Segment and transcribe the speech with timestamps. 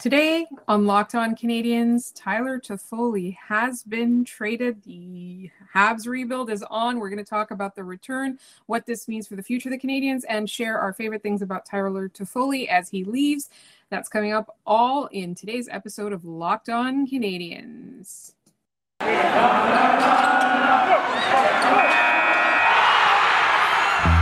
[0.00, 4.82] Today on Locked On Canadiens, Tyler Toffoli has been traded.
[4.82, 6.98] The Habs rebuild is on.
[6.98, 9.78] We're going to talk about the return, what this means for the future of the
[9.78, 13.50] Canadiens, and share our favorite things about Tyler Toffoli as he leaves.
[13.88, 18.32] That's coming up all in today's episode of Locked On Canadiens.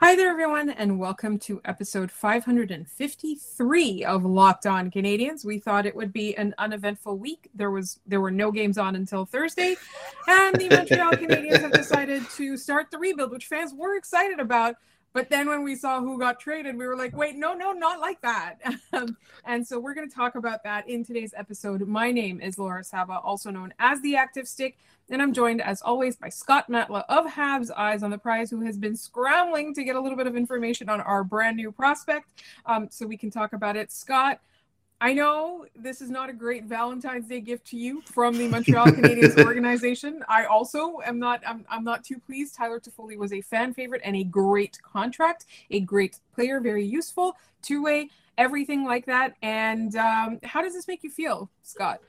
[0.00, 5.44] Hi there, everyone, and welcome to episode 553 of Locked On Canadiens.
[5.44, 7.50] We thought it would be an uneventful week.
[7.54, 9.76] There was there were no games on until Thursday,
[10.26, 14.76] and the Montreal Canadiens have decided to start the rebuild, which fans were excited about.
[15.12, 18.00] But then when we saw who got traded, we were like, wait, no, no, not
[18.00, 18.60] like that.
[18.92, 21.86] Um, and so we're going to talk about that in today's episode.
[21.86, 24.78] My name is Laura Saba, also known as the Active Stick.
[25.10, 28.60] And I'm joined, as always, by Scott Matla of Habs Eyes on the Prize, who
[28.60, 32.28] has been scrambling to get a little bit of information on our brand new prospect
[32.64, 33.90] um, so we can talk about it.
[33.90, 34.40] Scott,
[35.00, 38.86] I know this is not a great Valentine's Day gift to you from the Montreal
[38.88, 40.22] Canadiens organization.
[40.28, 42.54] I also am not I'm, I'm not too pleased.
[42.54, 47.34] Tyler Toffoli was a fan favorite and a great contract, a great player, very useful,
[47.62, 49.36] two-way, everything like that.
[49.42, 52.00] And um, how does this make you feel, Scott?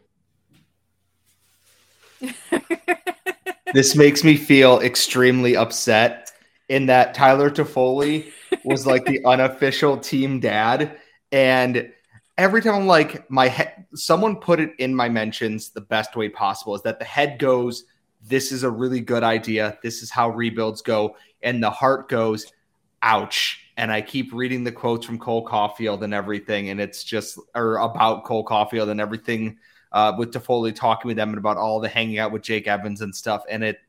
[3.74, 6.32] this makes me feel extremely upset
[6.70, 8.32] in that Tyler Toffoli
[8.64, 10.98] was like the unofficial team dad
[11.32, 11.92] and
[12.38, 16.30] every time I'm like my head, someone put it in my mentions the best way
[16.30, 17.86] possible is that the head goes,
[18.24, 19.78] this is a really good idea.
[19.84, 21.16] This is how rebuilds go.
[21.42, 22.52] And the heart goes,
[23.02, 23.66] ouch.
[23.78, 26.70] And I keep reading the quotes from Cole Caufield and everything.
[26.70, 29.58] And it's just, or about Cole Caufield and everything
[29.92, 33.02] uh, with Toffoli talking with them and about all the hanging out with Jake Evans
[33.02, 33.44] and stuff.
[33.50, 33.80] And it,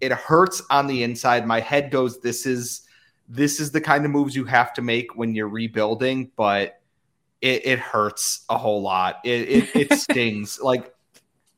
[0.00, 1.46] it hurts on the inside.
[1.46, 2.82] My head goes, this is,
[3.28, 6.30] this is the kind of moves you have to make when you're rebuilding.
[6.36, 6.80] But
[7.40, 9.20] it, it hurts a whole lot.
[9.24, 10.60] It it, it stings.
[10.60, 10.94] like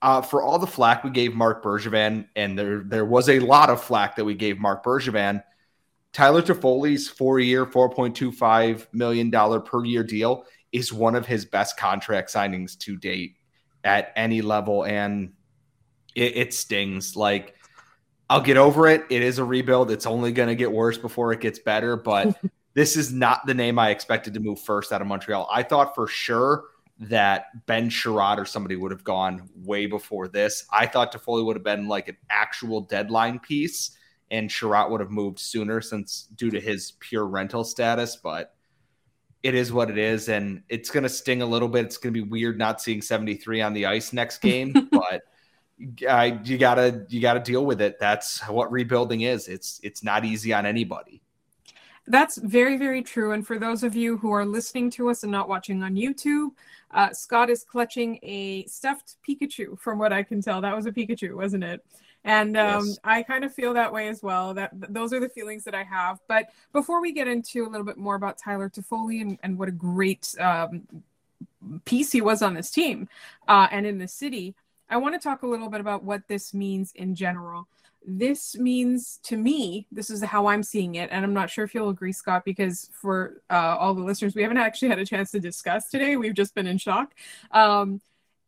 [0.00, 3.70] uh, for all the flack we gave Marc Bergevin, and there there was a lot
[3.70, 5.42] of flack that we gave Marc Bergevin.
[6.12, 11.26] Tyler Toffoli's four-year, four point two five million dollar per year deal is one of
[11.26, 13.36] his best contract signings to date
[13.84, 15.32] at any level, and
[16.14, 17.16] it, it stings.
[17.16, 17.56] Like
[18.32, 19.04] I'll get over it.
[19.10, 19.90] It is a rebuild.
[19.90, 22.34] It's only going to get worse before it gets better, but
[22.74, 25.46] this is not the name I expected to move first out of Montreal.
[25.52, 26.64] I thought for sure
[26.98, 30.64] that Ben Chiarot or somebody would have gone way before this.
[30.72, 33.98] I thought Toffoli would have been like an actual deadline piece,
[34.30, 38.16] and Chiarot would have moved sooner since due to his pure rental status.
[38.16, 38.54] But
[39.42, 41.84] it is what it is, and it's going to sting a little bit.
[41.84, 45.22] It's going to be weird not seeing 73 on the ice next game, but.
[46.08, 47.98] I, you gotta you gotta deal with it.
[47.98, 49.48] That's what rebuilding is.
[49.48, 51.22] It's it's not easy on anybody.
[52.06, 53.32] That's very, very true.
[53.32, 56.48] And for those of you who are listening to us and not watching on YouTube,
[56.90, 60.60] uh, Scott is clutching a stuffed Pikachu, from what I can tell.
[60.60, 61.84] That was a Pikachu, wasn't it?
[62.24, 62.98] And um, yes.
[63.02, 64.54] I kind of feel that way as well.
[64.54, 66.20] That those are the feelings that I have.
[66.28, 69.68] But before we get into a little bit more about Tyler Toffoli and, and what
[69.68, 70.86] a great um,
[71.84, 73.08] piece he was on this team
[73.48, 74.54] uh, and in the city,
[74.88, 77.66] I want to talk a little bit about what this means in general
[78.06, 81.74] this means to me this is how i'm seeing it and i'm not sure if
[81.74, 85.30] you'll agree scott because for uh, all the listeners we haven't actually had a chance
[85.30, 87.14] to discuss today we've just been in shock
[87.52, 88.00] um,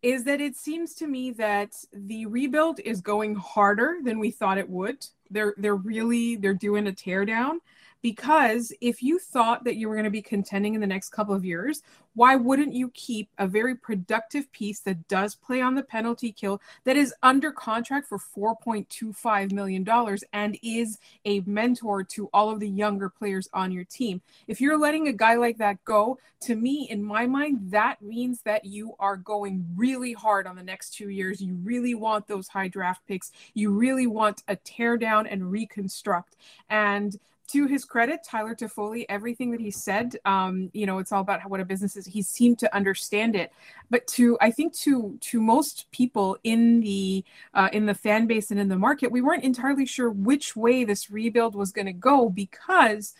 [0.04, 4.58] is that it seems to me that the rebuild is going harder than we thought
[4.58, 5.04] it would.
[5.30, 7.56] They're they're really they're doing a teardown
[8.04, 11.34] because if you thought that you were going to be contending in the next couple
[11.34, 11.82] of years,
[12.12, 16.60] why wouldn't you keep a very productive piece that does play on the penalty kill
[16.84, 19.88] that is under contract for $4.25 million
[20.34, 24.20] and is a mentor to all of the younger players on your team?
[24.48, 28.42] If you're letting a guy like that go, to me, in my mind, that means
[28.42, 31.40] that you are going really hard on the next two years.
[31.40, 33.32] You really want those high draft picks.
[33.54, 36.36] You really want a tear down and reconstruct.
[36.68, 37.18] And
[37.54, 41.40] to his credit, Tyler Toffoli, everything that he said, um, you know, it's all about
[41.40, 42.04] how, what a business is.
[42.04, 43.52] He seemed to understand it,
[43.90, 47.24] but to I think to to most people in the
[47.54, 50.82] uh, in the fan base and in the market, we weren't entirely sure which way
[50.82, 53.14] this rebuild was going to go because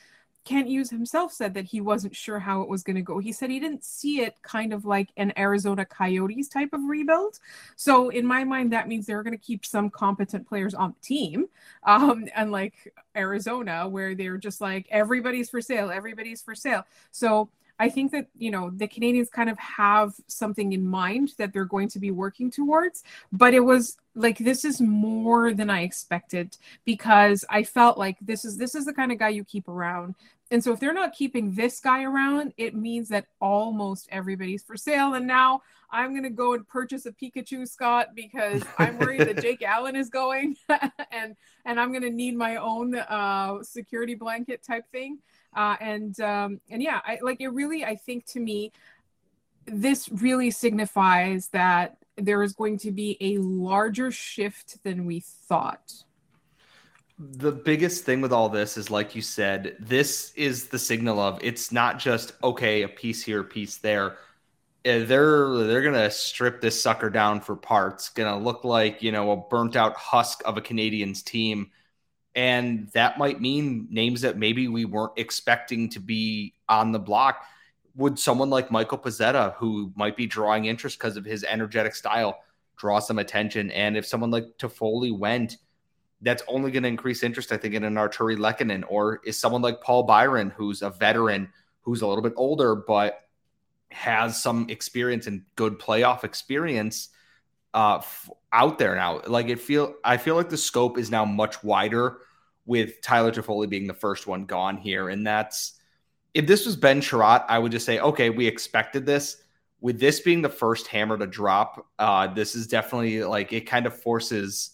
[0.45, 3.19] Kent Hughes himself said that he wasn't sure how it was going to go.
[3.19, 7.39] He said he didn't see it kind of like an Arizona Coyotes type of rebuild.
[7.77, 11.07] So in my mind, that means they're going to keep some competent players on the
[11.07, 11.47] team,
[11.85, 16.85] um, unlike Arizona, where they're just like everybody's for sale, everybody's for sale.
[17.11, 17.49] So
[17.79, 21.65] I think that, you know, the Canadians kind of have something in mind that they're
[21.65, 26.57] going to be working towards, but it was like this is more than I expected
[26.85, 30.15] because I felt like this is this is the kind of guy you keep around.
[30.51, 34.77] And so if they're not keeping this guy around, it means that almost everybody's for
[34.77, 35.15] sale.
[35.15, 39.41] And now I'm going to go and purchase a Pikachu Scott because I'm worried that
[39.41, 40.57] Jake Allen is going
[41.11, 41.35] and
[41.65, 45.19] and I'm going to need my own uh, security blanket type thing.
[45.55, 48.73] Uh, and um, and yeah, I like it really I think to me
[49.67, 55.93] this really signifies that there is going to be a larger shift than we thought.
[57.19, 61.39] The biggest thing with all this is like you said this is the signal of
[61.43, 64.17] it's not just okay a piece here a piece there.
[64.85, 68.09] Eh, they're they're gonna strip this sucker down for parts.
[68.09, 71.71] Gonna look like you know a burnt out husk of a canadiens team
[72.35, 77.45] and that might mean names that maybe we weren't expecting to be on the block.
[77.97, 82.41] Would someone like michael pezzetta who might be drawing interest because of his energetic style
[82.77, 83.71] draw some attention?
[83.71, 85.59] And if someone like Toffoli went
[86.25, 89.61] that's only going to increase interest, I think, in an Artturi Lehkonen, or is someone
[89.61, 91.51] like Paul Byron, who's a veteran,
[91.83, 93.21] who's a little bit older, but
[93.91, 97.11] has some experience and good playoff experience
[97.75, 99.21] uh, f- out there now.
[99.27, 102.21] Like it feel, I feel like the scope is now much wider
[102.65, 105.75] with Tyler Toffoli being the first one gone here, and that's
[106.35, 109.37] if this was Ben Chiarot, I would just say, okay, we expected this.
[109.81, 113.87] With this being the first hammer to drop, uh, this is definitely like it kind
[113.87, 114.71] of forces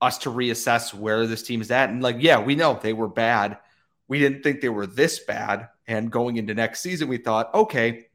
[0.00, 1.90] us to reassess where this team's at.
[1.90, 3.58] And like, yeah, we know they were bad.
[4.06, 5.68] We didn't think they were this bad.
[5.86, 8.06] And going into next season, we thought, okay,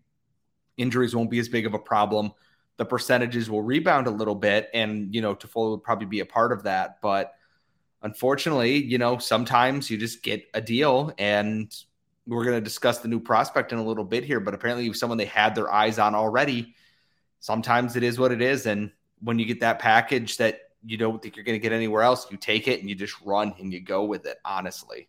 [0.78, 2.32] injuries won't be as big of a problem.
[2.78, 6.25] The percentages will rebound a little bit, and you know, Toffoli would probably be a
[6.25, 7.02] part of that.
[7.02, 7.34] But
[8.02, 11.74] unfortunately, you know, sometimes you just get a deal, and
[12.25, 14.40] we're going to discuss the new prospect in a little bit here.
[14.40, 16.75] But apparently, someone they had their eyes on already.
[17.40, 18.92] Sometimes it is what it is, and
[19.22, 22.30] when you get that package that you don't think you're going to get anywhere else,
[22.30, 25.08] you take it and you just run and you go with it, honestly.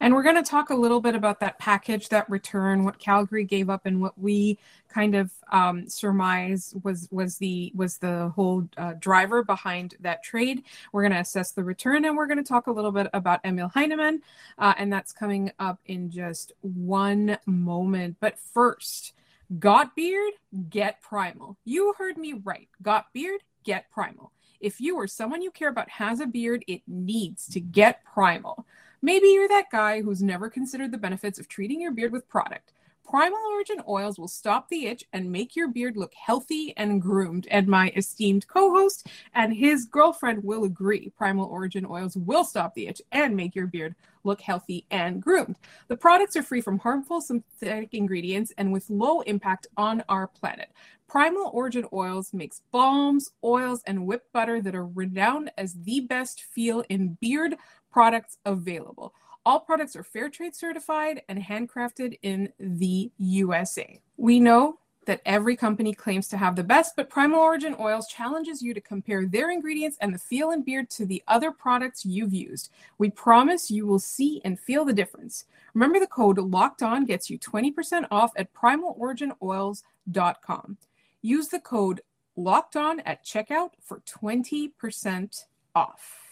[0.00, 3.44] And we're going to talk a little bit about that package, that return, what Calgary
[3.44, 8.68] gave up, and what we kind of um, surmise was was the was the whole
[8.76, 10.62] uh, driver behind that trade.
[10.92, 13.40] We're going to assess the return, and we're going to talk a little bit about
[13.44, 14.22] Emil Heineman,
[14.58, 18.16] uh, and that's coming up in just one moment.
[18.20, 19.14] But first,
[19.58, 20.32] got beard,
[20.70, 21.56] get primal.
[21.64, 22.68] You heard me right.
[22.82, 24.32] Got beard, get primal.
[24.60, 28.66] If you or someone you care about has a beard, it needs to get primal.
[29.00, 32.72] Maybe you're that guy who's never considered the benefits of treating your beard with product.
[33.08, 37.46] Primal Origin oils will stop the itch and make your beard look healthy and groomed.
[37.50, 41.10] And my esteemed co host and his girlfriend will agree.
[41.16, 45.56] Primal Origin oils will stop the itch and make your beard look healthy and groomed.
[45.86, 50.70] The products are free from harmful synthetic ingredients and with low impact on our planet.
[51.08, 56.42] Primal Origin Oils makes balms, oils, and whipped butter that are renowned as the best
[56.42, 57.56] feel in beard
[57.90, 59.14] products available.
[59.46, 64.00] All products are fair trade certified and handcrafted in the USA.
[64.16, 68.60] We know that every company claims to have the best, but Primal Origin Oils challenges
[68.60, 72.34] you to compare their ingredients and the feel and beard to the other products you've
[72.34, 72.70] used.
[72.98, 75.46] We promise you will see and feel the difference.
[75.72, 80.76] Remember the code LOCKED ON gets you 20% off at primaloriginoils.com.
[81.22, 82.02] Use the code
[82.36, 86.27] locked on at checkout for 20% off.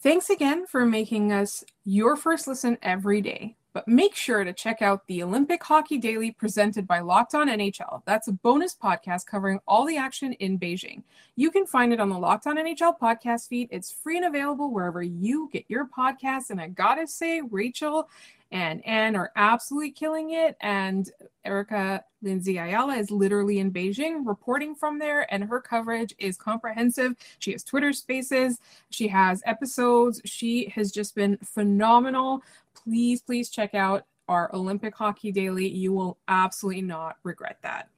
[0.00, 3.56] Thanks again for making us your first listen every day.
[3.72, 8.02] But make sure to check out the Olympic Hockey Daily presented by Locked On NHL.
[8.06, 11.02] That's a bonus podcast covering all the action in Beijing.
[11.34, 13.68] You can find it on the Locked On NHL podcast feed.
[13.72, 16.50] It's free and available wherever you get your podcasts.
[16.50, 18.08] And I gotta say, Rachel
[18.50, 20.56] and Anne are absolutely killing it.
[20.60, 21.10] And
[21.44, 27.14] Erica Lindsay Ayala is literally in Beijing reporting from there, and her coverage is comprehensive.
[27.38, 28.58] She has Twitter spaces,
[28.90, 30.20] she has episodes.
[30.24, 32.42] She has just been phenomenal.
[32.74, 35.68] Please, please check out our Olympic Hockey Daily.
[35.68, 37.88] You will absolutely not regret that.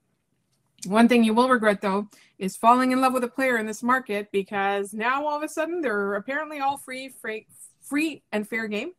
[0.87, 3.83] One thing you will regret though is falling in love with a player in this
[3.83, 7.47] market because now all of a sudden they're apparently all free, free,
[7.91, 8.93] free and fair game.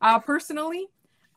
[0.00, 0.88] Uh, personally,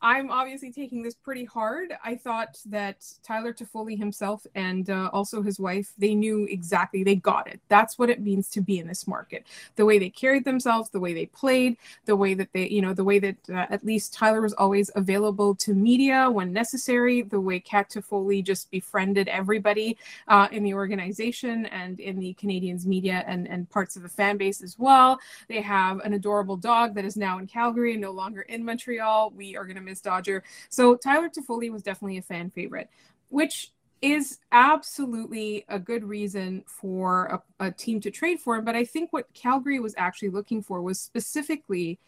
[0.04, 1.94] I'm obviously taking this pretty hard.
[2.04, 7.14] I thought that Tyler Toffoli himself and uh, also his wife, they knew exactly, they
[7.14, 7.58] got it.
[7.68, 9.46] That's what it means to be in this market.
[9.76, 12.92] The way they carried themselves, the way they played, the way that they, you know,
[12.92, 17.40] the way that uh, at least Tyler was always available to media when necessary, the
[17.40, 19.96] way Cat Toffoli just befriended everybody
[20.28, 24.36] uh, in the organization and in the Canadians media and, and parts of the fan
[24.36, 25.18] base as well.
[25.48, 29.32] They have an adorable dog that is now in Calgary and no longer in Montreal.
[29.34, 30.42] We are going to miss Dodger.
[30.68, 32.88] So Tyler Toffoli was definitely a fan favorite,
[33.28, 33.72] which
[34.02, 38.64] is absolutely a good reason for a, a, team to trade for him.
[38.64, 41.98] But I think what Calgary was actually looking for was specifically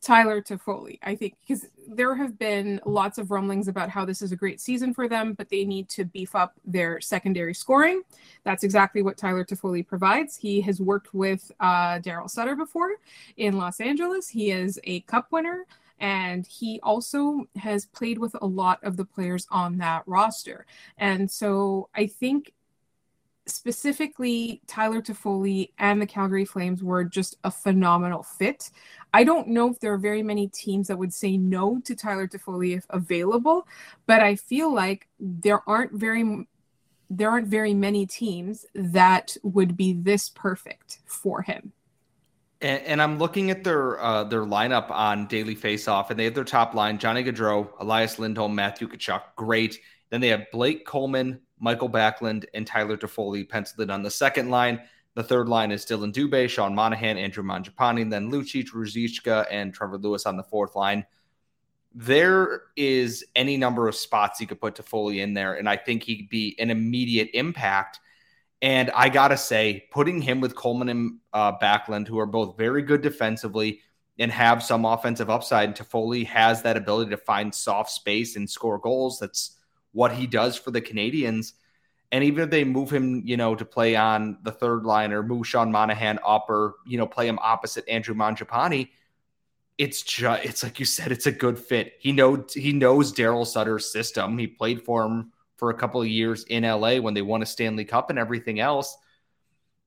[0.00, 0.98] Tyler Toffoli.
[1.02, 4.60] I think because there have been lots of rumblings about how this is a great
[4.60, 8.02] season for them, but they need to beef up their secondary scoring.
[8.44, 10.36] That's exactly what Tyler Toffoli provides.
[10.36, 12.92] He has worked with uh, Daryl Sutter before
[13.36, 14.28] in Los Angeles.
[14.28, 15.66] He is a Cup winner
[16.00, 20.66] and he also has played with a lot of the players on that roster.
[20.98, 22.52] And so I think
[23.46, 28.70] specifically Tyler Toffoli and the Calgary Flames were just a phenomenal fit.
[29.12, 32.28] I don't know if there are very many teams that would say no to Tyler
[32.28, 33.66] Toffoli if available,
[34.06, 36.46] but I feel like there aren't very
[37.12, 41.72] there aren't very many teams that would be this perfect for him.
[42.62, 46.34] And, and, I'm looking at their uh, their lineup on Daily Faceoff, and they have
[46.34, 49.22] their top line: Johnny Gaudreau, Elias Lindholm, Matthew Tkachuk.
[49.36, 49.78] Great.
[50.10, 54.50] Then they have Blake Coleman, Mikael Backlund, and Tyler Toffoli penciled in on the second
[54.50, 54.80] line.
[55.14, 59.98] The third line is Dillon Dubé, Sean Monahan, Andrew Mangiapane, then Lucic, Ruzicka, and Trevor
[59.98, 61.04] Lewis on the fourth line.
[61.94, 66.02] There is any number of spots you could put Toffoli in there, and I think
[66.02, 68.00] he'd be an immediate impact–
[68.62, 72.58] and I got to say, putting him with Coleman and uh, Backlund, who are both
[72.58, 73.80] very good defensively
[74.18, 78.48] and have some offensive upside, and Toffoli has that ability to find soft space and
[78.48, 79.18] score goals.
[79.18, 79.56] That's
[79.92, 81.54] what he does for the Canadians.
[82.12, 85.22] And even if they move him, you know, to play on the third line or
[85.22, 88.88] move Sean Monahan up or, you know, play him opposite Andrew Mangiapane,
[89.78, 91.94] it's just it's like you said, it's a good fit.
[91.98, 94.36] He knows he knows Daryl Sutter's system.
[94.36, 97.46] He played for him for a couple of years in LA when they won a
[97.46, 98.96] Stanley Cup and everything else.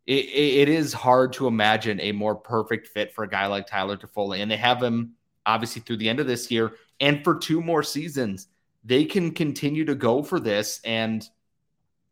[0.06, 3.98] It, it is hard to imagine a more perfect fit for a guy like Tyler
[3.98, 4.40] Toffoli.
[4.40, 5.16] And they have him
[5.46, 8.48] obviously through the end of this year and for two more seasons.
[8.86, 10.80] They can continue to go for this.
[10.86, 11.28] And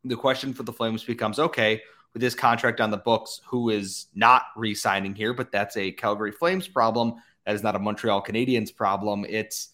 [0.03, 1.81] the question for the Flames becomes okay,
[2.13, 5.33] with this contract on the books, who is not re signing here?
[5.33, 7.15] But that's a Calgary Flames problem.
[7.45, 9.23] That is not a Montreal Canadiens problem.
[9.29, 9.69] It's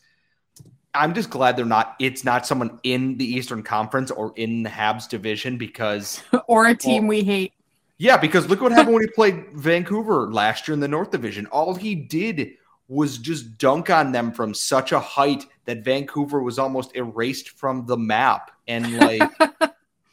[0.93, 1.95] I'm just glad they're not.
[1.99, 6.75] It's not someone in the Eastern Conference or in the Habs division because or a
[6.75, 7.53] team well, we hate.
[7.99, 11.47] Yeah, because look what happened when he played Vancouver last year in the North Division.
[11.47, 12.53] All he did
[12.87, 17.85] was just dunk on them from such a height that Vancouver was almost erased from
[17.85, 18.51] the map.
[18.67, 19.29] And like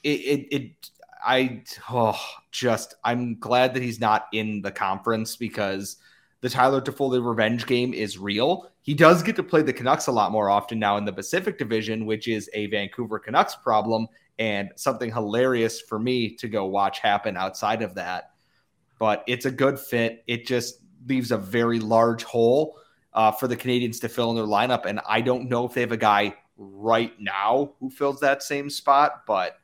[0.02, 0.90] it, it, it,
[1.24, 5.96] I oh, just I'm glad that he's not in the conference because
[6.44, 8.70] the Tyler Toffoli revenge game is real.
[8.82, 11.56] He does get to play the Canucks a lot more often now in the Pacific
[11.56, 14.06] Division, which is a Vancouver Canucks problem
[14.38, 18.32] and something hilarious for me to go watch happen outside of that.
[18.98, 20.22] But it's a good fit.
[20.26, 22.78] It just leaves a very large hole
[23.14, 24.84] uh, for the Canadians to fill in their lineup.
[24.84, 28.68] And I don't know if they have a guy right now who fills that same
[28.68, 29.56] spot, but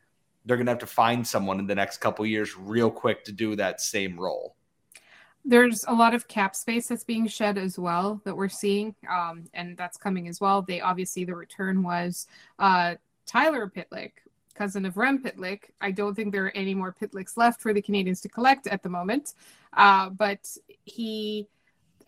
[0.47, 3.33] they're going to have to find someone in the next couple years real quick to
[3.33, 4.57] do that same role.
[5.45, 9.45] There's a lot of cap space that's being shed as well that we're seeing, um,
[9.55, 10.63] and that's coming as well.
[10.63, 12.27] They obviously the return was
[12.59, 14.13] uh, Tyler Pitlick,
[14.55, 15.71] cousin of Rem Pitlick.
[15.81, 18.83] I don't think there are any more Pitlicks left for the Canadians to collect at
[18.83, 19.35] the moment,
[19.77, 20.47] uh, but
[20.85, 21.49] he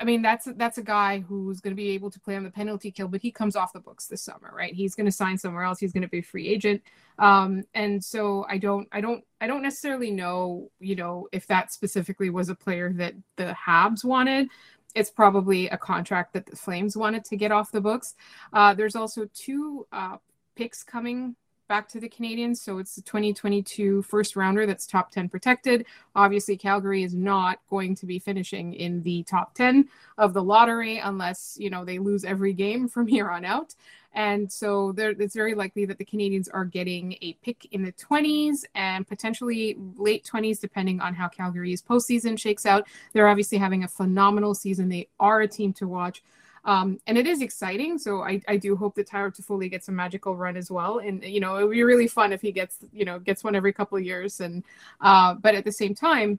[0.02, 2.50] I mean, that's that's a guy who's going to be able to play on the
[2.50, 4.74] penalty kill, but he comes off the books this summer, right?
[4.74, 5.78] He's going to sign somewhere else.
[5.78, 6.82] He's going to be a free agent,
[7.20, 11.72] um, and so I don't, I don't, I don't necessarily know, you know, if that
[11.72, 14.48] specifically was a player that the Habs wanted.
[14.96, 18.14] It's probably a contract that the Flames wanted to get off the books.
[18.52, 20.16] Uh, there's also two uh,
[20.56, 21.36] picks coming
[21.72, 22.60] back to the Canadians.
[22.60, 25.86] So it's the 2022 first rounder that's top 10 protected.
[26.14, 29.88] Obviously, Calgary is not going to be finishing in the top 10
[30.18, 33.74] of the lottery unless, you know, they lose every game from here on out.
[34.12, 37.92] And so there, it's very likely that the Canadians are getting a pick in the
[37.92, 42.86] 20s and potentially late 20s, depending on how Calgary's postseason shakes out.
[43.14, 44.90] They're obviously having a phenomenal season.
[44.90, 46.22] They are a team to watch.
[46.64, 47.98] Um, and it is exciting.
[47.98, 50.98] So I, I do hope that Tyler Toffoli gets a magical run as well.
[50.98, 53.56] And you know, it would be really fun if he gets you know gets one
[53.56, 54.40] every couple of years.
[54.40, 54.64] And
[55.00, 56.38] uh, but at the same time,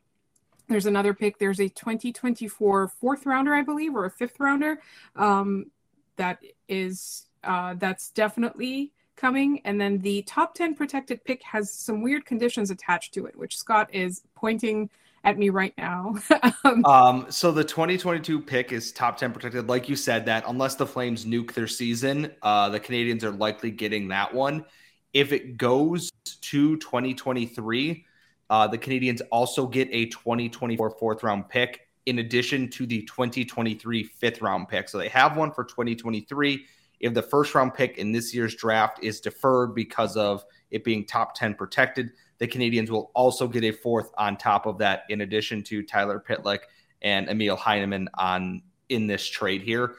[0.70, 1.38] there's another pick.
[1.38, 4.80] There's a 2024 fourth rounder, I believe, or a fifth rounder
[5.16, 5.72] um,
[6.16, 6.40] that
[6.70, 9.62] is uh, that's definitely coming.
[9.66, 13.58] And then the top 10 protected pick has some weird conditions attached to it, which
[13.58, 14.90] Scott is pointing
[15.24, 16.16] at me right now.
[16.64, 19.68] um, um, so the 2022 pick is top 10 protected.
[19.68, 23.72] Like you said, that unless the Flames nuke their season, uh, the Canadians are likely
[23.72, 24.66] getting that one.
[25.14, 28.06] If it goes to 2023,
[28.50, 34.04] uh, the Canadians also get a 2024 fourth round pick in addition to the 2023
[34.04, 34.90] fifth round pick.
[34.90, 36.66] So they have one for 2023.
[37.00, 41.06] If the first round pick in this year's draft is deferred because of it being
[41.06, 45.22] top 10 protected, the Canadians will also get a fourth on top of that, in
[45.22, 46.60] addition to Tyler Pitlick
[47.02, 49.96] and Emil Heineman on in this trade here.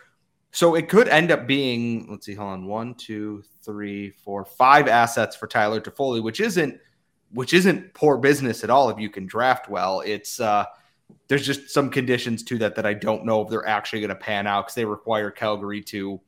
[0.50, 4.86] So it could end up being, let's see, hold on, one, two, three, four, five
[4.86, 6.78] assets for Tyler Toffoli, which isn't
[7.32, 10.02] which isn't poor business at all if you can draft well.
[10.04, 10.66] It's uh
[11.28, 14.14] there's just some conditions to that that I don't know if they're actually going to
[14.14, 16.20] pan out because they require Calgary to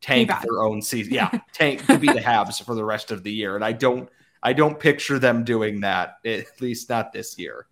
[0.00, 1.14] tank their own season.
[1.14, 4.08] Yeah, tank to be the Habs for the rest of the year, and I don't
[4.42, 7.66] I don't picture them doing that, at least not this year.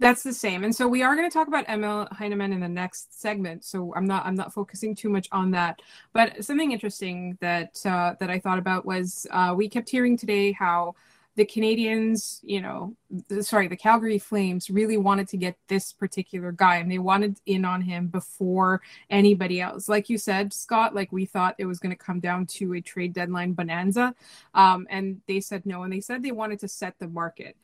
[0.00, 0.64] That's the same.
[0.64, 3.64] And so we are going to talk about Emil Heineman in the next segment.
[3.64, 5.80] So I'm not I'm not focusing too much on that.
[6.12, 10.50] But something interesting that uh, that I thought about was uh, we kept hearing today
[10.52, 10.96] how
[11.36, 12.94] the Canadians, you know,
[13.40, 17.64] sorry, the Calgary Flames really wanted to get this particular guy and they wanted in
[17.64, 19.88] on him before anybody else.
[19.88, 22.80] Like you said, Scott, like we thought it was going to come down to a
[22.80, 24.14] trade deadline bonanza.
[24.54, 25.82] Um, and they said no.
[25.82, 27.56] And they said they wanted to set the market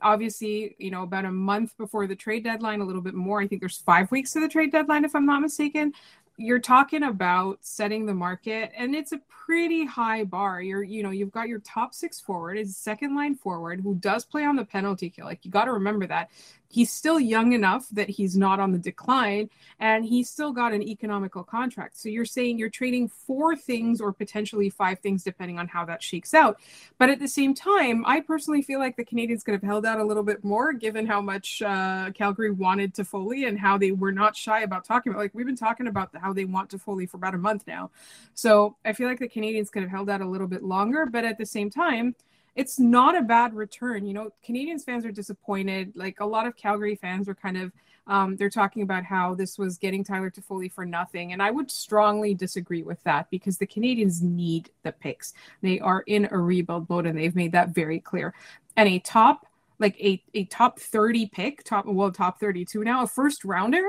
[0.00, 3.40] obviously, you know, about a month before the trade deadline, a little bit more.
[3.40, 5.92] I think there's five weeks to the trade deadline, if I'm not mistaken
[6.38, 10.62] you're talking about setting the market and it's a pretty high bar.
[10.62, 14.24] You're you know you've got your top six forward is second line forward who does
[14.24, 15.26] play on the penalty kill.
[15.26, 16.30] Like you got to remember that
[16.68, 19.48] he's still young enough that he's not on the decline
[19.80, 21.96] and he's still got an economical contract.
[21.96, 26.02] So you're saying you're trading four things or potentially five things depending on how that
[26.02, 26.60] shakes out.
[26.98, 29.98] But at the same time, I personally feel like the Canadians could have held out
[29.98, 34.12] a little bit more given how much uh, Calgary wanted Toffoli and how they were
[34.12, 37.08] not shy about talking about like we've been talking about the, how they want Toffoli
[37.08, 37.90] for about a month now.
[38.34, 41.24] So I feel like the Canadians could have held out a little bit longer, but
[41.24, 42.14] at the same time,
[42.58, 44.04] it's not a bad return.
[44.04, 45.92] You know, Canadians fans are disappointed.
[45.94, 47.72] Like a lot of Calgary fans are kind of
[48.08, 51.70] um, they're talking about how this was getting Tyler Toffoli for nothing, and I would
[51.70, 55.34] strongly disagree with that because the Canadians need the picks.
[55.62, 58.34] They are in a rebuild mode, and they've made that very clear.
[58.76, 59.46] And a top,
[59.78, 63.86] like a a top thirty pick, top well top thirty two now, a first rounder.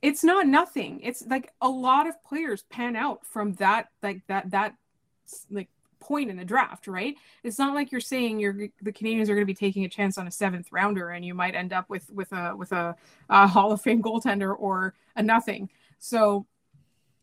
[0.00, 1.00] It's not nothing.
[1.02, 4.74] It's like a lot of players pan out from that, like that that
[5.50, 5.68] like
[6.04, 7.16] point in the draft, right?
[7.42, 10.18] It's not like you're saying you're the Canadians are going to be taking a chance
[10.18, 12.94] on a seventh rounder and you might end up with with a with a,
[13.28, 15.70] a Hall of Fame goaltender or a nothing.
[15.98, 16.46] So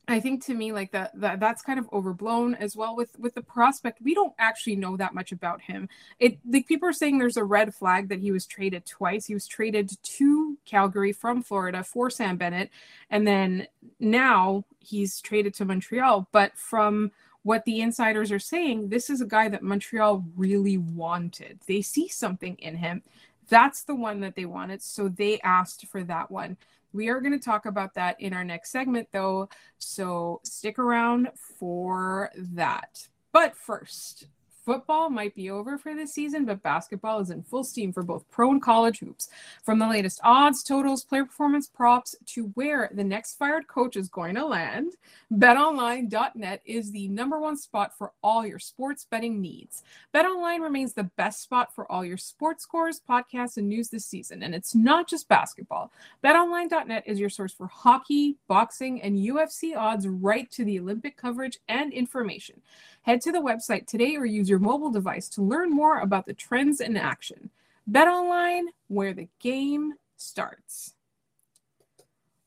[0.08, 3.34] I think to me like that, that that's kind of overblown as well with with
[3.36, 4.02] the prospect.
[4.02, 5.88] We don't actually know that much about him.
[6.20, 9.26] It like people are saying there's a red flag that he was traded twice.
[9.26, 12.72] He was traded to Calgary from Florida for Sam Bennett,
[13.10, 13.68] and then
[14.00, 16.28] now he's traded to Montreal.
[16.32, 17.12] But from
[17.44, 21.60] what the insiders are saying, this is a guy that Montreal really wanted.
[21.68, 23.02] They see something in him.
[23.50, 24.82] That's the one that they wanted.
[24.82, 26.58] So they asked for that one.
[26.94, 29.50] We are going to talk about that in our next segment, though.
[29.78, 33.08] So stick around for that.
[33.32, 34.28] But first,
[34.64, 38.30] Football might be over for this season, but basketball is in full steam for both
[38.30, 39.30] pro and college hoops.
[39.64, 44.08] From the latest odds, totals, player performance props to where the next fired coach is
[44.08, 44.94] going to land,
[45.34, 49.84] betonline.net is the number one spot for all your sports betting needs.
[50.14, 54.44] BetOnline remains the best spot for all your sports scores, podcasts, and news this season.
[54.44, 55.92] And it's not just basketball.
[56.24, 61.58] BetOnline.net is your source for hockey, boxing, and UFC odds right to the Olympic coverage
[61.68, 62.62] and information.
[63.04, 66.34] Head to the website today or use your mobile device to learn more about the
[66.34, 67.50] trends in action.
[67.88, 70.94] Bet online, where the game starts.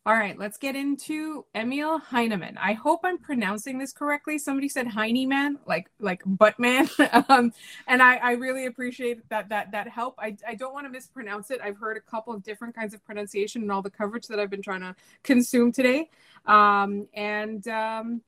[0.06, 2.58] All right, let's get into Emil Heineman.
[2.58, 4.36] I hope I'm pronouncing this correctly.
[4.36, 6.90] Somebody said Heineman, like like buttman,
[7.30, 7.54] um,
[7.86, 10.16] and I, I really appreciate that that that help.
[10.18, 11.58] I, I don't want to mispronounce it.
[11.64, 14.50] I've heard a couple of different kinds of pronunciation and all the coverage that I've
[14.50, 16.10] been trying to consume today,
[16.44, 18.20] um, and um,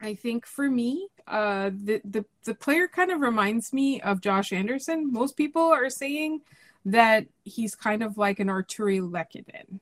[0.00, 4.52] I think for me, uh, the, the the player kind of reminds me of Josh
[4.52, 5.12] Anderson.
[5.12, 6.40] Most people are saying
[6.84, 9.80] that he's kind of like an Artturi Lehkonen.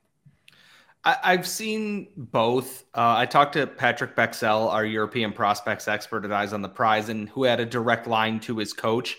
[1.03, 2.83] I, have seen both.
[2.93, 7.07] Uh, I talked to Patrik Bexell, our European prospects expert at Eyes on the Prize,
[7.07, 9.17] and who had a direct line to his coach.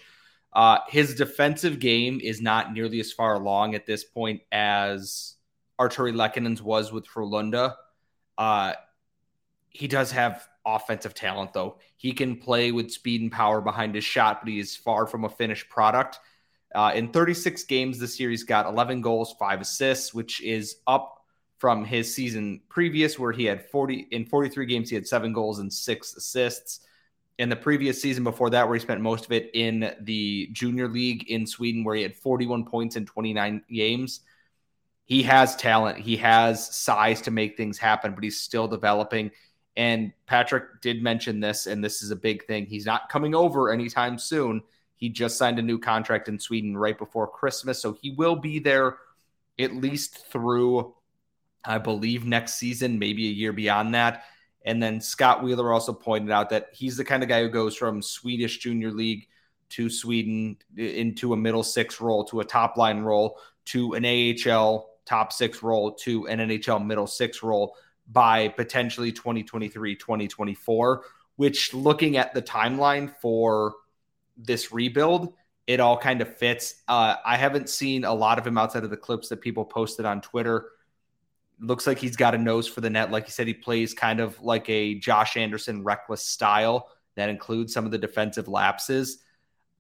[0.53, 5.37] Uh, his defensive game is not nearly as far along at this point as
[5.81, 7.75] Artturi Lehkonen's was with Frölunda.
[8.37, 8.75] Uh,
[9.71, 11.79] he does have offensive talent, though.
[11.97, 15.25] He can play with speed and power behind his shot, but he is far from
[15.25, 16.19] a finished product.
[16.75, 21.25] Uh, in 36 games this year, he's got 11 goals, five assists, which is up
[21.57, 25.59] from his season previous, where he had 40 in 43 games, he had seven goals
[25.59, 26.81] and six assists.
[27.39, 30.89] In the previous season before that, where he spent most of it in the junior
[30.89, 34.21] league in Sweden, where he had 41 points in 29 games.
[35.05, 39.31] He has talent, he has size to make things happen, but he's still developing.
[39.79, 42.67] And Patrick did mention this, and this is a big thing.
[42.67, 44.63] He's not coming over anytime soon.
[44.97, 47.81] He just signed a new contract in Sweden right before Christmas.
[47.81, 48.97] So he will be there
[49.57, 50.97] at least through,
[51.65, 54.25] I believe, next season, maybe a year beyond that.
[54.65, 57.77] And then Scott Wheeler also pointed out that he's the kind of guy who goes
[57.77, 59.29] from Swedish junior league
[59.71, 64.89] to Sweden into a middle six role to a top line role to an AHL
[65.05, 67.77] top six role to an NHL middle six role
[68.09, 71.05] by potentially 2023, 2024,
[71.37, 73.75] which looking at the timeline for
[74.37, 75.35] this rebuild,
[75.67, 76.77] it all kind of fits.
[76.89, 80.07] Uh, I haven't seen a lot of him outside of the clips that people posted
[80.07, 80.71] on Twitter.
[81.61, 83.11] Looks like he's got a nose for the net.
[83.11, 87.75] Like he said, he plays kind of like a Josh Anderson reckless style that includes
[87.75, 89.19] some of the defensive lapses.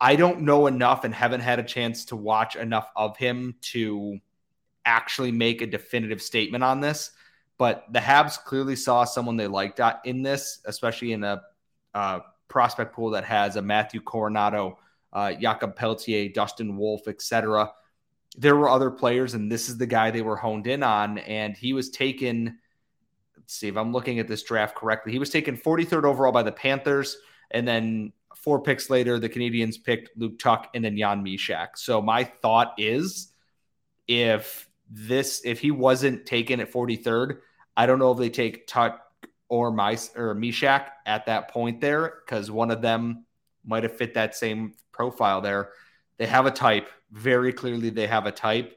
[0.01, 4.19] I don't know enough and haven't had a chance to watch enough of him to
[4.85, 7.11] actually make a definitive statement on this.
[7.59, 11.42] But the Habs clearly saw someone they liked in this, especially in a
[11.92, 14.77] uh, prospect pool that has a Matthew Coronato,
[15.12, 17.73] uh, Jakob Pelletier, Dustin Wolf, etc.
[18.37, 21.18] There were other players, and this is the guy they were honed in on.
[21.18, 22.59] And he was taken.
[23.37, 25.11] Let's see if I'm looking at this draft correctly.
[25.11, 27.16] He was taken 43rd overall by the Panthers,
[27.51, 31.68] and then four picks later, the Canadians picked Luke Tuch and then Jan Mysak.
[31.77, 33.33] So my thought is,
[34.07, 37.38] if this if he wasn't taken at 43rd,
[37.79, 38.99] I don't know if they take Tuch
[39.49, 43.25] or my or Mysak at that point there because one of them
[43.64, 45.71] might have fit that same profile there.
[46.17, 46.88] They have a type.
[47.12, 48.77] Very clearly, they have a type.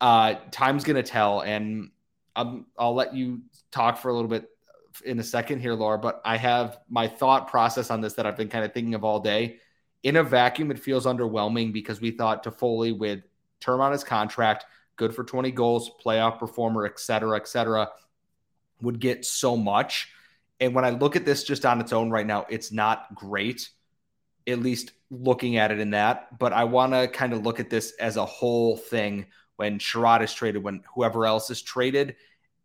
[0.00, 1.90] Uh, time's gonna tell, and
[2.34, 4.50] I'm, I'll let you talk for a little bit
[5.04, 5.96] in a second here, Laura.
[5.96, 9.04] But I have my thought process on this that I've been kind of thinking of
[9.04, 9.58] all day.
[10.02, 13.20] In a vacuum, it feels underwhelming because we thought Toffoli with
[13.60, 17.88] term on his contract, good for 20 goals, playoff performer, et cetera, et cetera
[18.80, 20.08] would get so much.
[20.60, 23.68] And when I look at this just on its own right now, it's not great,
[24.46, 26.38] at least looking at it in that.
[26.38, 30.22] But I want to kind of look at this as a whole thing when Chiarot
[30.22, 32.16] is traded, when whoever else is traded,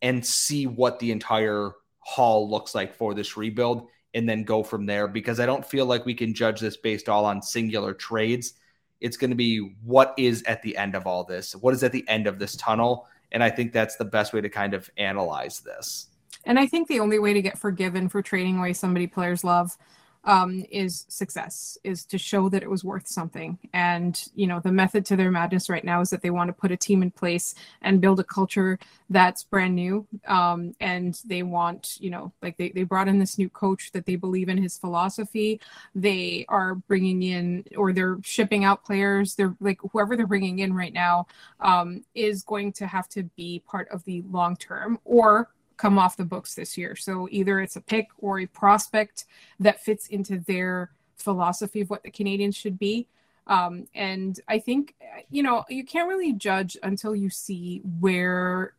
[0.02, 4.86] and see what the entire haul looks like for this rebuild and then go from
[4.86, 8.54] there because I don't feel like we can judge this based all on singular trades.
[9.00, 11.56] It's going to be what is at the end of all this?
[11.56, 13.08] What is at the end of this tunnel?
[13.32, 16.08] And I think that's the best way to kind of analyze this.
[16.46, 19.78] And I think the only way to get forgiven for trading away somebody players love
[20.24, 23.58] um, is success, is to show that it was worth something.
[23.74, 26.54] And, you know, the method to their madness right now is that they want to
[26.54, 28.78] put a team in place and build a culture
[29.10, 30.08] that's brand new.
[30.28, 34.06] Um, and they want, you know, like they, they brought in this new coach that
[34.06, 35.60] they believe in his philosophy.
[35.96, 39.36] They are bringing in, or they're shipping out players.
[39.36, 41.28] They're like, whoever they're bringing in right now
[41.60, 45.50] um, is going to have to be part of the long term or
[45.82, 46.96] come off the books this year.
[46.96, 49.26] So either it's a pick or a prospect
[49.60, 53.08] that fits into their philosophy of what the Canadians should be.
[53.48, 54.94] Um, and I think
[55.32, 58.74] you know you can't really judge until you see where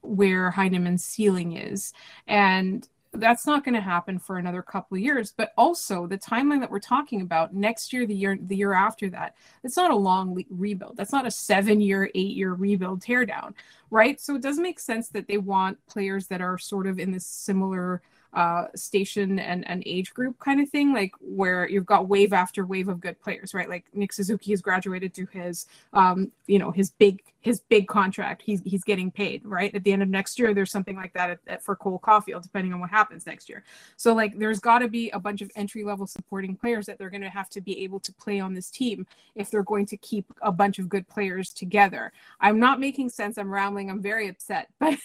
[0.00, 1.92] where Heineman's ceiling is.
[2.26, 2.88] And
[3.20, 6.70] that's not going to happen for another couple of years but also the timeline that
[6.70, 10.34] we're talking about next year the year the year after that it's not a long
[10.34, 10.96] le- rebuild.
[10.96, 13.54] That's not a seven year eight year rebuild teardown
[13.90, 14.20] right?
[14.20, 17.26] So it does make sense that they want players that are sort of in this
[17.26, 18.02] similar
[18.36, 22.66] uh, station and, and age group kind of thing, like where you've got wave after
[22.66, 23.68] wave of good players, right?
[23.68, 28.42] Like Nick Suzuki has graduated to his, um, you know, his big his big contract.
[28.42, 29.74] He's he's getting paid, right?
[29.74, 32.42] At the end of next year, there's something like that at, at, for Cole Caufield,
[32.42, 33.64] depending on what happens next year.
[33.96, 37.08] So like, there's got to be a bunch of entry level supporting players that they're
[37.08, 39.96] going to have to be able to play on this team if they're going to
[39.96, 42.12] keep a bunch of good players together.
[42.38, 43.38] I'm not making sense.
[43.38, 43.88] I'm rambling.
[43.88, 44.98] I'm very upset, but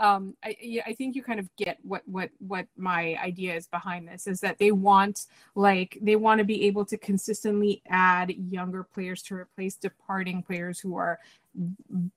[0.00, 4.08] um, I, I think you kind of get what what what my idea is behind
[4.08, 8.82] this is that they want like they want to be able to consistently add younger
[8.82, 11.18] players to replace departing players who are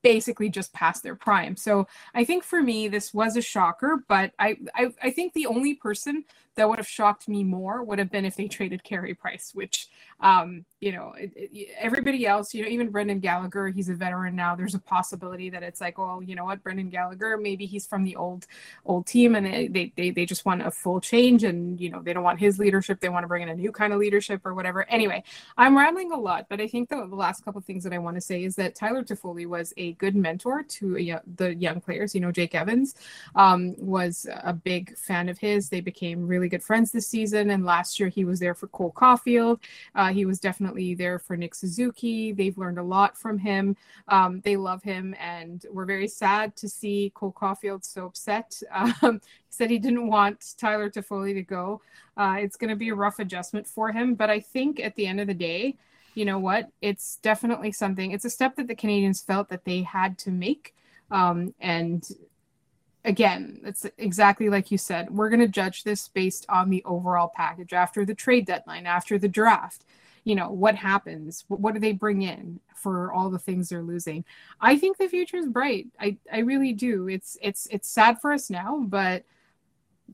[0.01, 1.55] basically just past their prime.
[1.55, 5.47] So I think for me, this was a shocker, but I, I, I think the
[5.47, 9.15] only person that would have shocked me more would have been if they traded Carey
[9.15, 9.87] Price, which,
[10.19, 11.15] um, you know,
[11.79, 14.55] everybody else, you know, even Brendan Gallagher, he's a veteran now.
[14.55, 18.03] There's a possibility that it's like, oh, you know what, Brendan Gallagher, maybe he's from
[18.03, 18.45] the old,
[18.85, 22.13] old team and they, they, they just want a full change and, you know, they
[22.13, 22.99] don't want his leadership.
[22.99, 24.87] They want to bring in a new kind of leadership or whatever.
[24.89, 25.23] Anyway,
[25.57, 28.15] I'm rambling a lot, but I think the, the last couple things that I want
[28.15, 32.13] to say is that Tyler Toffoli was a good mentor to uh, the young players.
[32.13, 32.95] You know, Jake Evans
[33.35, 35.69] um, was a big fan of his.
[35.69, 37.49] They became really good friends this season.
[37.51, 39.59] And last year he was there for Cole Caufield.
[39.95, 42.31] Uh, he was definitely there for Nick Suzuki.
[42.31, 43.75] They've learned a lot from him.
[44.07, 48.61] Um, they love him, and we're very sad to see Cole Caufield so upset.
[49.01, 51.81] Um, he said he didn't want Tyler Toffoli to go.
[52.15, 55.07] Uh, it's going to be a rough adjustment for him, but I think at the
[55.07, 55.77] end of the day,
[56.15, 56.69] you know what?
[56.81, 58.11] It's definitely something.
[58.11, 60.75] It's a step that the Canadians felt that they had to make.
[61.11, 62.07] Um, and
[63.05, 65.09] again, it's exactly like you said.
[65.09, 69.17] We're going to judge this based on the overall package after the trade deadline, after
[69.17, 69.85] the draft.
[70.23, 71.43] You know, what happens?
[71.49, 74.23] What do they bring in for all the things they're losing?
[74.61, 75.87] I think the future is bright.
[75.99, 77.09] I, I really do.
[77.09, 79.25] It's it's it's sad for us now, but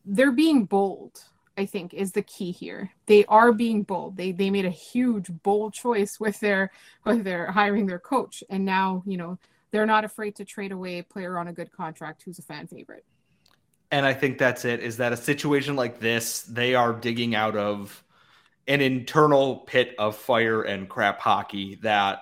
[0.05, 1.23] they're being bold.
[1.59, 2.89] I think is the key here.
[3.05, 4.15] They are being bold.
[4.15, 6.71] They they made a huge bold choice with their
[7.05, 9.37] with their hiring their coach, and now you know
[9.71, 12.67] they're not afraid to trade away a player on a good contract who's a fan
[12.67, 13.03] favorite.
[13.91, 14.79] And I think that's it.
[14.79, 18.03] Is that a situation like this, they are digging out of
[18.67, 22.21] an internal pit of fire and crap hockey that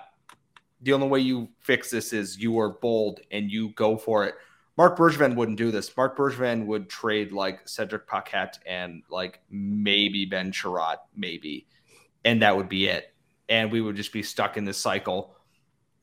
[0.82, 4.34] the only way you fix this is you are bold and you go for it.
[4.78, 5.94] Marc Bergevin wouldn't do this.
[5.94, 11.66] Marc Bergevin would trade like Cedric Paquette and like maybe Ben Chiarot, maybe,
[12.24, 13.12] and that would be it.
[13.50, 15.34] And we would just be stuck in this cycle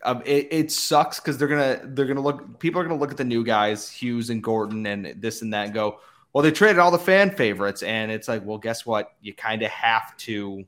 [0.06, 3.18] um, it, it sucks because they're gonna they're gonna look people are gonna look at
[3.18, 6.00] the new guys Hughes and Gorton and this and that and go
[6.32, 9.64] well they traded all the fan favorites and it's like well guess what you kind
[9.64, 10.64] of have to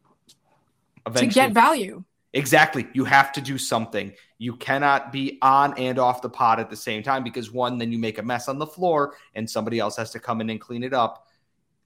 [1.05, 5.97] eventually to get value exactly you have to do something you cannot be on and
[5.97, 8.59] off the pot at the same time because one then you make a mess on
[8.59, 11.27] the floor and somebody else has to come in and clean it up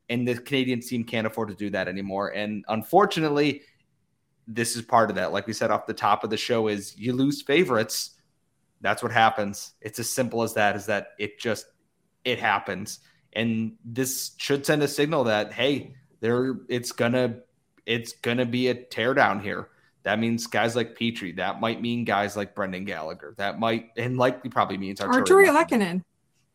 [0.10, 3.62] and the Canadian team can't afford to do that anymore and unfortunately
[4.48, 5.32] this is part of that.
[5.32, 8.12] Like we said off the top of the show, is you lose favorites.
[8.82, 9.74] That's what happens.
[9.82, 10.76] It's as simple as that.
[10.76, 11.66] Is that it just
[12.26, 13.00] it happens,
[13.34, 17.40] and this should send a signal that hey, there it's gonna
[17.86, 19.70] it's gonna be a teardown here.
[20.04, 21.36] That means guys like Petry.
[21.36, 23.36] That might mean guys like Brendan Gallagher.
[23.38, 26.04] That might and likely probably means Artturi Lehkonen.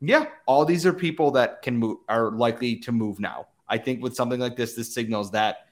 [0.00, 3.46] Yeah, all these are people that can move are likely to move now.
[3.68, 5.66] I think with something like this, this signals that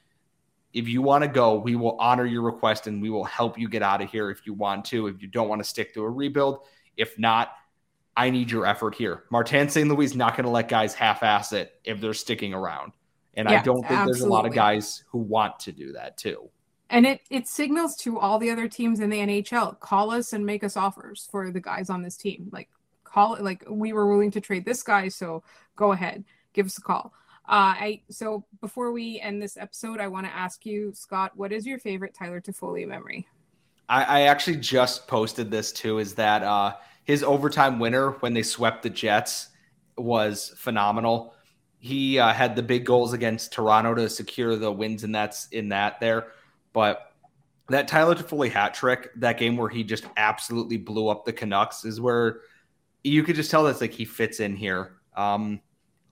[0.73, 3.69] if you want to go, we will honor your request and we will help you
[3.69, 5.07] get out of here if you want to.
[5.07, 6.61] If you don't want to stick to a rebuild,
[6.97, 7.53] if not,
[8.17, 9.25] I need your effort here.
[9.31, 9.89] Martin St.
[9.89, 12.93] Louis is not going to let guys half ass it if they're sticking around.
[13.35, 14.13] And yeah, I don't think absolutely.
[14.13, 16.49] there's a lot of guys who want to do that too.
[16.95, 20.47] And it it signals to all the other teams in the NHL, call us and
[20.47, 22.49] make us offers for the guys on this team.
[22.53, 22.69] Like
[23.03, 25.43] call it like we were willing to trade this guy, so
[25.75, 27.13] go ahead, give us a call.
[27.49, 31.53] Uh, I so before we end this episode, I want to ask you, Scott, what
[31.53, 33.27] is your favorite Tyler Toffoli memory?
[33.89, 35.99] I, I actually just posted this too.
[35.99, 39.49] Is that uh, his overtime winner when they swept the Jets
[39.99, 41.35] was phenomenal.
[41.81, 45.71] He uh, had the big goals against Toronto to secure the wins, and that's in
[45.71, 46.29] that there.
[46.75, 47.13] But
[47.71, 51.87] that Tyler Toffoli hat trick, that game where he just absolutely blew up the Canucks,
[51.87, 52.41] is where
[53.03, 54.97] you could just tell that's like he fits in here.
[55.17, 55.61] Um,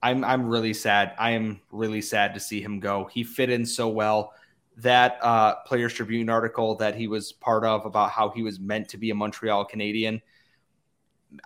[0.02, 1.14] I'm I'm really sad.
[1.18, 3.10] I am really sad to see him go.
[3.12, 4.32] He fit in so well.
[4.78, 8.88] That uh, Players Tribune article that he was part of about how he was meant
[8.90, 10.22] to be a Montreal Canadian.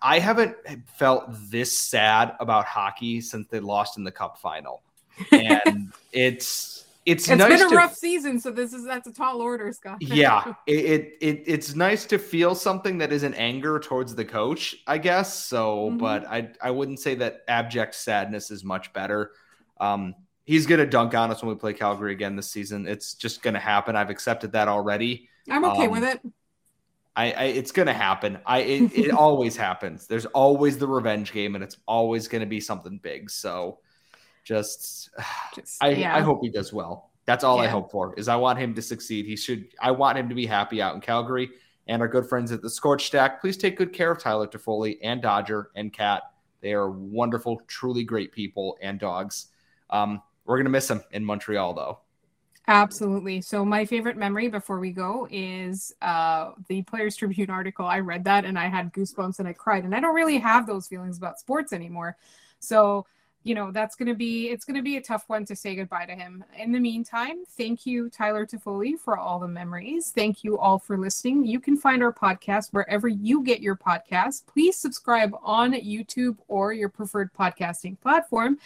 [0.00, 0.56] I haven't
[0.96, 4.82] felt this sad about hockey since they lost in the Cup final,
[5.32, 9.12] and it's it's it's nice been a to, rough season, so this is that's a
[9.12, 9.98] tall order, Scott.
[10.00, 14.98] yeah, it, it it's nice to feel something that isn't anger towards the coach, I
[14.98, 15.32] guess.
[15.44, 15.98] So, mm-hmm.
[15.98, 19.30] but I I wouldn't say that abject sadness is much better.
[19.78, 22.88] Um, he's gonna dunk on us when we play Calgary again this season.
[22.88, 23.94] It's just gonna happen.
[23.94, 25.28] I've accepted that already.
[25.48, 26.20] I'm okay um, with it.
[27.14, 28.38] I, I, it's gonna happen.
[28.44, 30.08] I it, it always happens.
[30.08, 33.30] There's always the revenge game, and it's always gonna be something big.
[33.30, 33.78] So
[34.46, 35.10] just,
[35.54, 36.16] just I, yeah.
[36.16, 37.10] I hope he does well.
[37.26, 37.64] That's all yeah.
[37.64, 39.26] I hope for is I want him to succeed.
[39.26, 39.66] He should.
[39.80, 41.50] I want him to be happy out in Calgary.
[41.88, 44.98] And our good friends at the Scorch Stack, please take good care of Tyler Toffoli
[45.02, 46.22] and Dodger and Cat.
[46.60, 49.48] They are wonderful, truly great people and dogs.
[49.90, 51.98] Um, we're gonna miss them in Montreal though.
[52.68, 53.40] Absolutely.
[53.40, 57.86] So my favorite memory before we go is uh, the Players Tribune article.
[57.86, 59.84] I read that and I had goosebumps and I cried.
[59.84, 62.16] And I don't really have those feelings about sports anymore.
[62.58, 63.06] So
[63.46, 65.76] you know that's going to be it's going to be a tough one to say
[65.76, 66.44] goodbye to him.
[66.58, 70.10] In the meantime thank you tyler toffoli for all the memories.
[70.10, 71.46] Thank you all for listening.
[71.46, 76.72] You can find our podcast wherever you get your podcast please subscribe on youtube or
[76.72, 78.58] your preferred podcasting platform.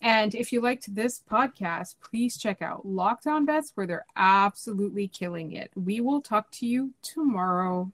[0.00, 5.08] And if you liked this podcast, please check out Locked On Bets, where they're absolutely
[5.08, 5.72] killing it.
[5.74, 7.90] We will talk to you tomorrow.